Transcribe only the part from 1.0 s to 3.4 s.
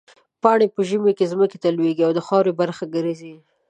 کې ځمکې ته لوېږي او د خاورې برخه ګرځي.